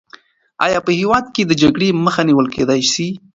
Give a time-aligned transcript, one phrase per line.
[0.65, 3.07] آیا په هېواد کې د جګړې مخه نیول کېدای سي؟